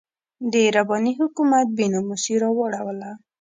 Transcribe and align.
د 0.51 0.53
رباني 0.75 1.13
حکومت 1.19 1.67
بې 1.77 1.85
ناموسي 1.93 2.35
راواړوله. 2.43 3.11